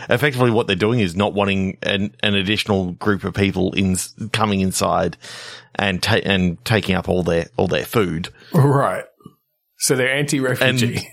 [0.08, 3.96] effectively what they're doing is not wanting an, an additional group of people in
[4.32, 5.16] coming inside
[5.74, 8.30] and ta- and taking up all their, all their food.
[8.54, 9.04] Right.
[9.78, 11.06] So they're anti-refugee.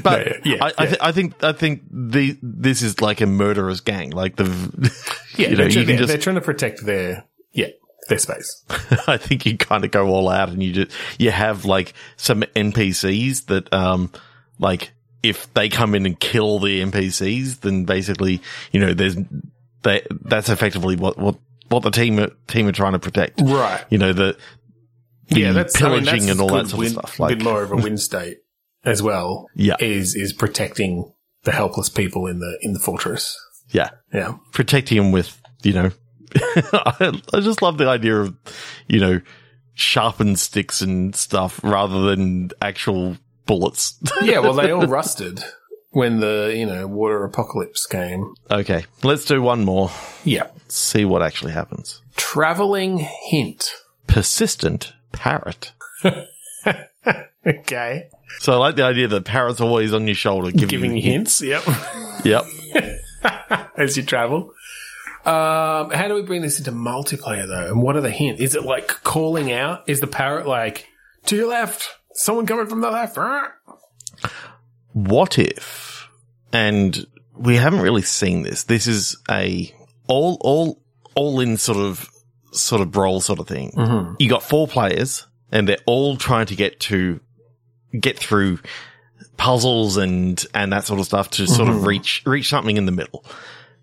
[0.04, 0.96] But No, yeah, I, I, yeah.
[1.00, 4.10] I think, I think the, this is like a murderous gang.
[4.10, 4.44] Like the,
[5.36, 7.68] yeah, you know, they're, you just- they're trying to protect their yeah
[8.08, 8.64] their space.
[9.06, 12.42] I think you kind of go all out and you just, you have like some
[12.42, 14.10] NPCs that, um,
[14.58, 14.90] like
[15.22, 18.40] if they come in and kill the NPCs, then basically,
[18.72, 19.16] you know, there's,
[19.82, 21.36] they, that's effectively what, what,
[21.68, 23.40] what the team, are- team are trying to protect.
[23.40, 23.84] Right.
[23.90, 24.36] You know, the,
[25.28, 27.18] the yeah, that's I mean, pillaging that's and all that sort win, of stuff.
[27.18, 28.38] A Like, bit more of a win state
[28.84, 29.46] as well.
[29.54, 29.76] Yeah.
[29.80, 31.12] is is protecting
[31.44, 33.36] the helpless people in the in the fortress.
[33.70, 34.34] yeah, Yeah.
[34.52, 35.90] protecting them with, you know,
[36.34, 38.36] I, I just love the idea of,
[38.88, 39.20] you know,
[39.74, 43.16] sharpened sticks and stuff rather than actual
[43.46, 43.98] bullets.
[44.22, 44.40] Yeah.
[44.40, 45.42] Well, they all rusted
[45.92, 48.34] when the you know water apocalypse came.
[48.50, 49.90] okay, let's do one more.
[50.24, 50.48] Yeah.
[50.68, 52.02] see what actually happens.
[52.16, 52.98] Traveling
[53.30, 53.72] hint.
[54.06, 55.72] Persistent parrot.
[57.46, 58.08] Okay.
[58.38, 61.40] So I like the idea that parrot's always on your shoulder, giving, Giving you hints.
[61.40, 61.62] Yep.
[62.24, 62.44] Yep.
[63.76, 64.52] as you travel.
[65.24, 67.66] Um, how do we bring this into multiplayer though?
[67.66, 68.40] And what are the hints?
[68.40, 69.88] Is it like calling out?
[69.88, 70.86] Is the parrot like
[71.26, 71.88] to your left?
[72.12, 73.18] Someone coming from the left.
[74.92, 76.08] What if,
[76.52, 78.64] and we haven't really seen this.
[78.64, 79.72] This is a
[80.06, 80.82] all, all,
[81.14, 82.08] all in sort of,
[82.52, 83.72] sort of brawl sort of thing.
[83.72, 84.14] Mm-hmm.
[84.18, 87.20] You got four players and they're all trying to get to,
[87.98, 88.58] get through
[89.36, 91.86] puzzles and, and that sort of stuff to sort of mm-hmm.
[91.86, 93.24] reach, reach something in the middle.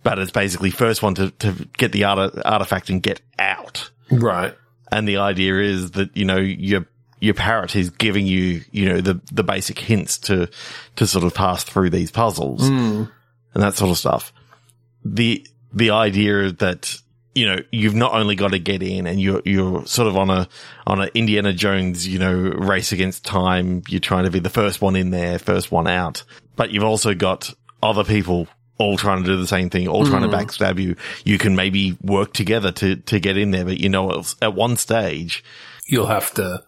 [0.04, 3.90] But it's basically first one to, to get the art, artifact and get out.
[4.10, 4.56] Right.
[4.92, 6.86] And the idea is that, you know, your,
[7.20, 10.50] your parrot is giving you, you know, the, the basic hints to,
[10.96, 13.12] to sort of pass through these puzzles mm.
[13.54, 14.32] and that sort of stuff.
[15.04, 16.96] The, the idea that,
[17.38, 20.32] you know, you've not only got to get in and you're, you're sort of on
[20.32, 20.50] a,
[20.88, 23.84] on a Indiana Jones, you know, race against time.
[23.88, 26.24] You're trying to be the first one in there, first one out,
[26.56, 28.48] but you've also got other people
[28.80, 30.34] all trying to do the same thing, all trying to mm.
[30.34, 30.96] backstab you.
[31.26, 34.76] You can maybe work together to, to get in there, but you know, at one
[34.76, 35.44] stage,
[35.86, 36.64] You'll have to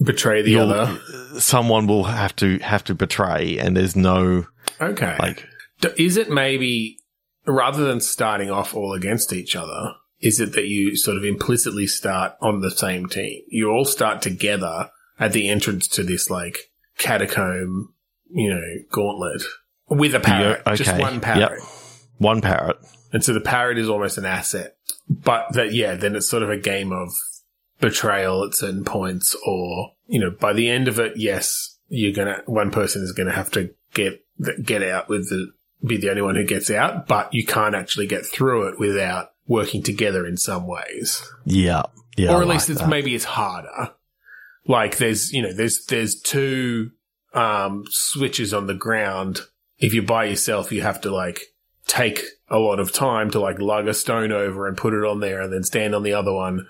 [0.00, 0.98] betray the other.
[1.40, 4.46] someone will have to, have to betray and there's no,
[4.80, 5.16] Okay.
[5.18, 5.44] like,
[5.96, 6.98] Is it maybe
[7.46, 9.94] rather than starting off all against each other?
[10.20, 13.42] Is it that you sort of implicitly start on the same team?
[13.48, 17.92] You all start together at the entrance to this like catacomb,
[18.30, 19.42] you know, gauntlet
[19.88, 21.60] with a parrot, Yeah, just one parrot.
[21.60, 21.68] Yep.
[22.18, 22.78] one parrot.
[23.12, 24.76] And so the parrot is almost an asset.
[25.08, 27.12] But that, yeah, then it's sort of a game of
[27.80, 32.42] betrayal at certain points or, you know, by the end of it, yes, you're gonna,
[32.46, 34.24] one person is gonna have to get,
[34.62, 35.52] get out with the,
[35.84, 39.32] be the only one who gets out, but you can't actually get through it without
[39.46, 41.22] working together in some ways.
[41.44, 41.82] Yeah.
[42.16, 42.32] Yeah.
[42.32, 42.88] or I at least like it's that.
[42.88, 43.92] maybe it's harder.
[44.66, 46.90] Like there's, you know, there's, there's two,
[47.34, 49.40] um, switches on the ground.
[49.78, 51.40] If you're by yourself, you have to like
[51.86, 55.20] take a lot of time to like lug a stone over and put it on
[55.20, 56.66] there and then stand on the other one.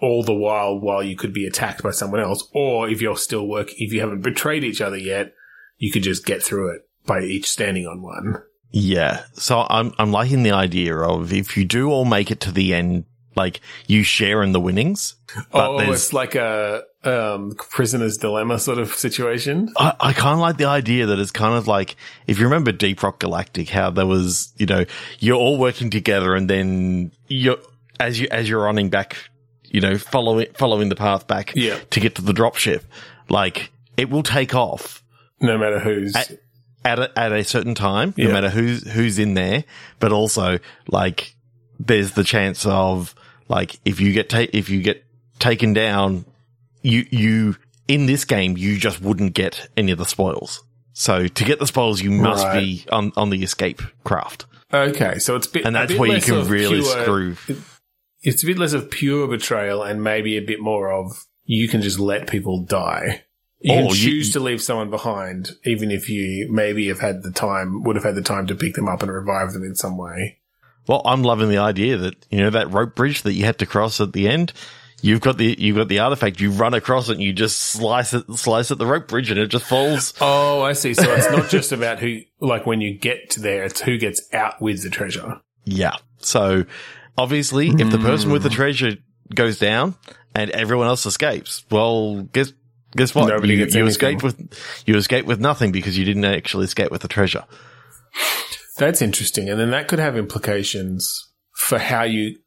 [0.00, 3.46] all the while while you could be attacked by someone else, or if you're still
[3.46, 5.34] working, if you haven't betrayed each other yet,
[5.78, 8.42] you could just get through it by each standing on one.
[8.70, 9.24] Yeah.
[9.34, 12.72] So I'm, I'm liking the idea of if you do all make it to the
[12.74, 13.04] end,
[13.36, 15.14] like you share in the winnings.
[15.52, 19.72] But oh, it's like a um, prisoner's dilemma sort of situation.
[19.76, 22.72] I, I kind of like the idea that it's kind of like, if you remember
[22.72, 24.84] Deep Rock Galactic, how there was, you know,
[25.18, 27.58] you're all working together and then you're,
[27.98, 29.16] as you, as you're running back,
[29.64, 31.78] you know, following, following the path back Yeah.
[31.90, 32.82] to get to the dropship,
[33.28, 35.02] like it will take off
[35.40, 36.14] No matter who's.
[36.16, 36.38] at,
[36.84, 38.28] at a, at a certain time, Yeah.
[38.28, 39.64] no matter who's, who's in there,
[39.98, 41.34] but also like
[41.78, 43.14] there's the chance of
[43.48, 45.04] like, if you get ta- if you get
[45.38, 46.24] taken down,
[46.82, 47.56] you, you,
[47.88, 50.62] in this game, you just wouldn't get any of the spoils.
[50.92, 52.60] So to get the spoils, you must Right.
[52.60, 54.46] be on, on the escape craft.
[54.72, 57.36] okay, so it's a bit, And that's where you can really pure- screw.
[58.22, 61.80] It's a bit less of pure betrayal and maybe a bit more of you can
[61.82, 63.24] just let people die.
[63.60, 67.22] You can Or you- choose to leave someone behind, even if you maybe have had
[67.22, 69.74] the time, would have had the time to pick them up and revive them in
[69.74, 70.38] some way.
[70.88, 73.66] Well, I'm loving the idea that, you know, that rope bridge that you had to
[73.66, 74.52] cross at the end.
[75.02, 78.12] You've got the, you've got the artifact, you run across it and you just slice
[78.14, 80.14] it, slice at the rope bridge and it just falls.
[80.20, 80.92] Oh, I see.
[80.94, 84.22] So it's not just about who, like when you get to there, it's who gets
[84.32, 85.40] out with the treasure.
[85.64, 85.96] Yeah.
[86.18, 86.64] So
[87.16, 88.32] obviously, if the person Hmm.
[88.34, 88.96] with the treasure
[89.34, 89.94] goes down
[90.34, 92.52] and everyone else escapes, well, guess
[92.96, 93.28] guess what?
[93.28, 94.18] Nobody you, gets you anything.
[94.18, 97.44] escape with you escape with nothing because you didn't actually escape with the treasure.
[98.78, 99.48] That's interesting.
[99.48, 102.38] And then that could have implications for how you,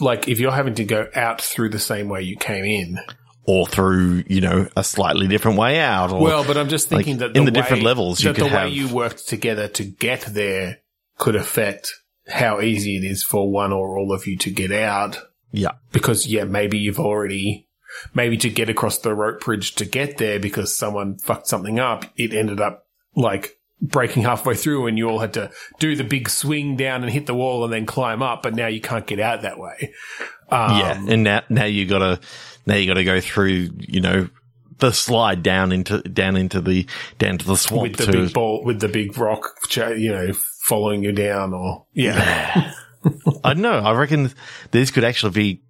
[0.00, 2.98] like, if you're having to go out through the same way you came in.
[3.44, 6.10] Or through, you know, a slightly different way out.
[6.12, 8.40] Or, Well, but I'm just like, thinking that in the the different levels, you that
[8.40, 10.78] could the way you worked together to get there
[11.18, 11.92] could affect
[12.26, 15.18] how easy it is for one or all of you to get out.
[15.52, 15.72] yeah.
[15.92, 17.65] Because yeah, maybe you've already
[18.14, 22.04] maybe to get across the rope bridge to get there because someone fucked something up.
[22.16, 26.28] It ended up like breaking halfway through, and you all had to do the big
[26.28, 28.42] swing down and hit the wall and then climb up.
[28.42, 29.94] But now you can't get out that way.
[30.48, 31.04] Um, yeah.
[31.08, 32.20] And now, now you gotta,
[32.66, 34.28] now you gotta go through, you know,
[34.78, 36.86] the slide down into, down into the,
[37.18, 40.32] down to the swamp with the to, big ball, with the big rock, you know,
[40.66, 42.72] following you down, or yeah,
[43.44, 43.78] I don't know.
[43.78, 44.32] I reckon
[44.72, 45.62] this could actually be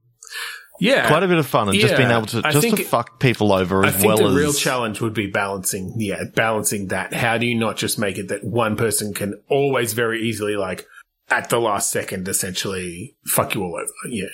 [0.81, 1.09] yeah.
[1.09, 3.21] quite a bit of fun and just being able to I just think to fuck
[3.21, 6.89] people over I as think well the as real challenge would be balancing, yeah, balancing
[6.89, 7.15] that.
[7.15, 10.87] How do you not just make it that one person can always very easily, like,
[11.29, 14.09] at the last second, essentially fuck you all over?
[14.09, 14.27] Yeah.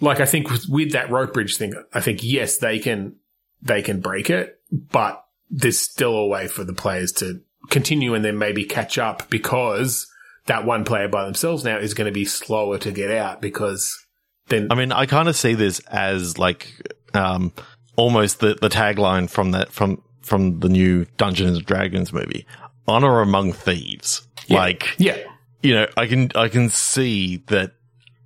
[0.00, 3.16] Like, I think with, with that rope bridge thing, I think, yes, they can,
[3.62, 8.24] they can break it, but there's still a way for the players to continue and
[8.24, 10.10] then maybe catch up because
[10.46, 14.05] that one player by themselves now is going to be slower to get out because
[14.48, 16.72] then, I mean, I kind of see this as like
[17.14, 17.52] um,
[17.96, 22.46] almost the, the tagline from that from from the new Dungeons and Dragons movie,
[22.86, 25.16] "Honor among thieves." Like, yeah,
[25.62, 27.72] you know, I can I can see that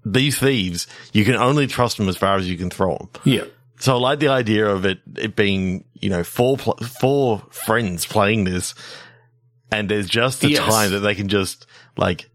[0.04, 3.08] these thieves, you can only trust them as far as you can throw them.
[3.24, 3.44] yeah.
[3.78, 8.04] So I like the idea of it, it being, you know, four, pl- four friends
[8.04, 8.74] playing this
[9.72, 10.60] and there's just a Yes.
[10.70, 12.28] time that they can just like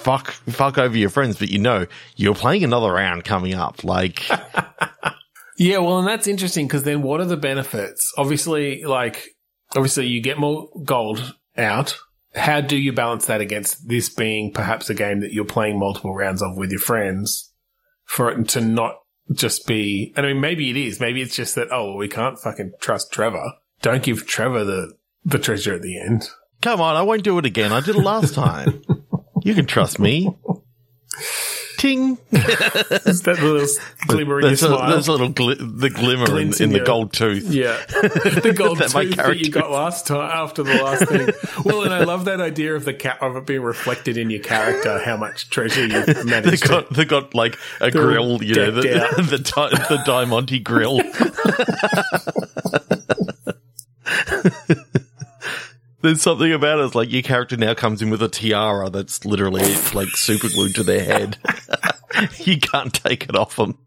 [0.00, 1.86] fuck, fuck over your friends, but you know,
[2.16, 3.84] you're playing another round coming up.
[3.84, 4.22] Like,
[5.56, 8.14] Yeah, well, and that's interesting because then what are the benefits?
[8.16, 9.36] Obviously, like,
[9.76, 11.98] obviously you get more gold out.
[12.34, 16.14] How do you balance that against this being perhaps a game that you're playing multiple
[16.14, 17.52] rounds of with your friends
[18.04, 18.94] for it to not
[19.32, 20.98] just be, I mean, maybe it is.
[20.98, 23.52] Maybe it's just that, oh, well, we can't fucking trust Trevor.
[23.82, 24.94] Don't give Trevor the,
[25.26, 26.30] the treasure at the end.
[26.62, 27.70] come on, I won't do it again.
[27.70, 28.82] I did it last time.
[29.50, 30.34] You can trust me.
[31.78, 32.18] Ting.
[32.30, 33.66] Is that little
[34.06, 34.90] glimmer in your There's a, smile?
[34.90, 37.44] there's a little gli- the glimmer in, in in the gold tooth.
[37.50, 41.30] Yeah, the gold That tooth that you got last time after the last thing.
[41.64, 44.42] Well, and I love that idea of the ca- of it being reflected in your
[44.42, 46.68] character, how much treasure you They managed to.
[46.68, 49.16] got they got like a grill, you know, the out.
[49.30, 51.00] the Di- the Diamante grill.
[56.02, 56.84] There's something about it.
[56.86, 59.62] It's like your character now comes in with a tiara that's literally
[59.94, 61.36] like super glued to their head.
[62.38, 63.78] you can't take it off them,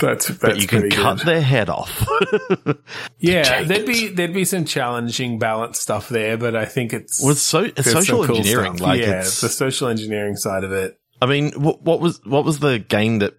[0.00, 1.26] That's that's but you can cut good.
[1.26, 2.06] their head off.
[3.18, 7.38] Yeah, there'd be there'd be some challenging balance stuff there, but I think it's With
[7.38, 8.86] so it's social cool engineering, stuff.
[8.88, 9.40] like yeah, it's.
[9.40, 10.98] the social engineering side of it.
[11.20, 13.34] I mean, what, what was what was the game that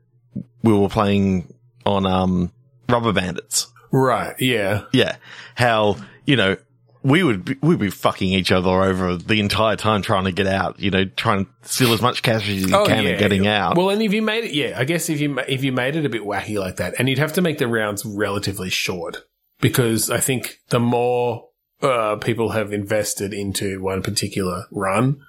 [0.64, 1.54] we were playing
[1.86, 2.52] on um
[2.89, 3.68] Rubber Bandits?
[3.91, 4.36] Right?
[4.39, 4.84] Yeah.
[4.91, 5.18] Yeah.
[5.56, 6.58] How, you know,
[7.04, 10.48] we would be, we'd be fucking each other over the entire time trying to get
[10.48, 10.80] out.
[10.80, 13.78] You know, trying to steal as much cash as you can and getting out.
[13.78, 16.06] Well, and if you made it, yeah, I guess if you if you made it
[16.06, 19.26] a bit wacky like that, and you'd have to make the rounds relatively short
[19.62, 21.48] because I think the more
[21.82, 25.22] uh, people have invested into one particular run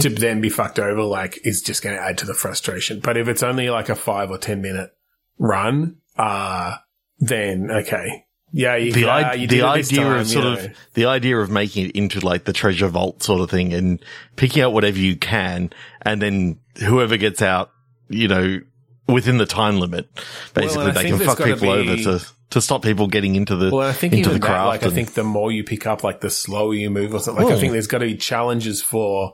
[0.00, 3.00] to then be fucked over, like, is just going to add to the frustration.
[3.00, 4.90] But if it's only like a five or ten minute
[5.38, 6.76] run, uh,
[7.18, 8.26] then okay.
[8.54, 10.76] Yeah, you, the, uh, i- the did it this idea time, of sort you of
[10.94, 14.02] the idea of making it into like the treasure vault sort of thing and
[14.36, 15.70] picking out whatever you can
[16.02, 17.70] and then whoever gets out,
[18.10, 18.60] you know,
[19.08, 20.08] within the time limit,
[20.54, 23.70] basically and I they can fuck people over to to stop people getting into the
[23.74, 24.66] Well, I think into even the that, craft.
[24.66, 27.42] like, I think the more you pick up, like, the slower you move or something.
[27.44, 27.58] Like, I Oh.
[27.58, 29.32] think there's got to be challenges for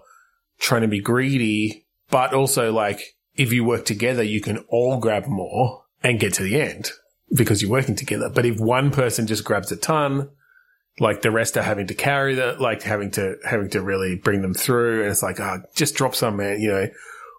[0.60, 3.00] trying to be greedy, but also, like,
[3.34, 6.92] if you work together, you can all grab more and get to the end
[7.34, 8.28] because you're working together.
[8.28, 10.30] But if one person just grabs a ton,
[11.00, 14.42] like the rest are having to carry that, like having to, having to really bring
[14.42, 15.02] them through.
[15.02, 16.88] And it's like, ah, just drop some, man, you know,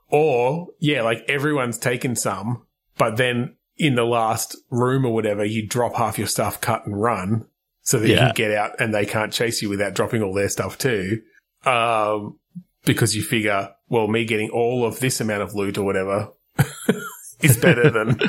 [0.10, 2.66] or yeah, like everyone's taken some,
[2.98, 7.00] but then in the last room or whatever, you drop half your stuff, cut and
[7.00, 7.46] run
[7.82, 8.26] so that you Yeah.
[8.28, 11.22] can get out and they can't chase you without dropping all their stuff too.
[11.66, 12.40] Um,
[12.86, 16.30] because you figure, well, me getting all of this amount of loot or whatever
[17.42, 18.20] is better than,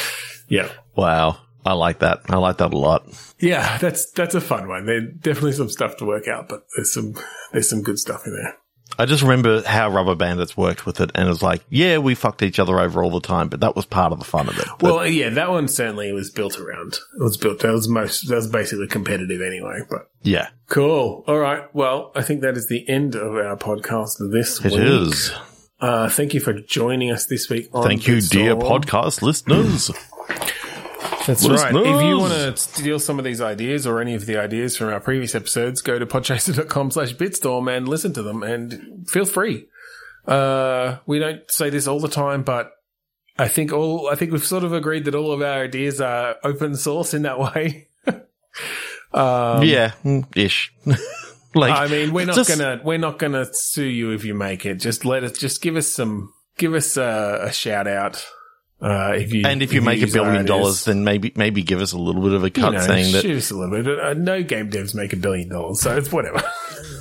[0.48, 0.68] yeah.
[0.98, 2.20] Wow, I like that.
[2.28, 3.06] I like that a lot.
[3.38, 4.84] Yeah, that's, that's a fun one.
[4.86, 7.14] There's definitely some stuff to work out, but there's some,
[7.52, 8.56] there's some good stuff in there.
[8.98, 12.14] I just remember how Rubber Bandits worked with it, and it was like, yeah, we
[12.14, 14.58] fucked each other over all the time, but that was part of the fun of
[14.58, 14.64] it.
[14.78, 16.94] But- Well, yeah, that one certainly was built around.
[16.94, 17.60] It was built.
[17.60, 18.28] That was most.
[18.28, 19.80] That was basically competitive anyway.
[19.90, 21.22] But yeah, cool.
[21.28, 21.64] All right.
[21.74, 24.80] Well, I think that is the end of our podcast this it week.
[24.80, 25.32] is.
[25.80, 27.68] Uh, thank you for joining us this week.
[27.74, 28.30] On Thank you, Bitstorm.
[28.30, 29.90] dear podcast listeners.
[31.28, 31.74] That's Listeners.
[31.74, 31.86] right.
[31.86, 34.88] If you want to steal some of these ideas or any of the ideas from
[34.88, 39.66] our previous episodes, go to podchaser.com slash bitstorm and listen to them and feel free.
[40.26, 42.72] Uh, we don't say this all the time, but
[43.38, 46.36] I think all, I think we've sort of agreed that all of our ideas are
[46.42, 47.88] open source in that way.
[49.12, 49.92] um, yeah,
[50.34, 50.72] ish.
[51.54, 54.64] like, I mean, we're not just- gonna, we're not gonna sue you if you make
[54.64, 54.76] it.
[54.76, 58.26] Just let us, just give us some, give us a, a shout out.
[58.80, 61.92] Uh, if you, and if you make a billion dollars, then maybe maybe give us
[61.92, 63.98] a little bit of a cut you know, saying that shoot us a little bit.
[63.98, 66.40] Uh, no game devs make a billion dollars, so it's whatever.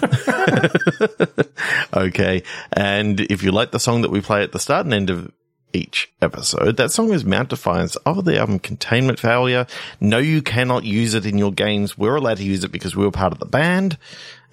[1.94, 2.44] Okay.
[2.74, 5.32] And if you like the song that we play at the start and end of
[5.74, 9.66] each episode, that song is Mount Defiance of the album Containment Failure.
[10.00, 11.98] No, you cannot use it in your games.
[11.98, 13.98] We're allowed to use it because we were part of the band.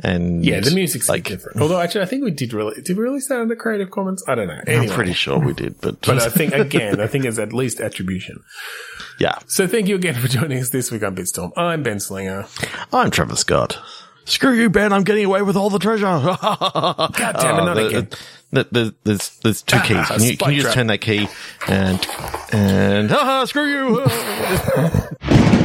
[0.01, 1.61] And yeah, the music's like, different.
[1.61, 4.25] Although, actually, I think we did really did we release that under Creative Commons?
[4.27, 4.61] I don't know.
[4.67, 7.81] I'm pretty sure we did, but, but I think again, I think it's at least
[7.81, 8.43] attribution.
[9.21, 11.53] yeah, So, thank you again for joining us this week on Bitstorm.
[11.57, 12.47] I'm Ben Slinger.
[12.93, 13.79] I'm Trevor Scott.
[14.27, 14.93] Screw you, Ben.
[14.93, 16.07] I'm getting away with all the treasure.
[16.07, 18.09] God damn it, not oh, again.
[18.51, 20.07] there's, there's, there's two keys.
[20.09, 21.29] Can you, can you just turn that key
[21.69, 22.05] and,
[22.53, 25.61] and, haha, screw you.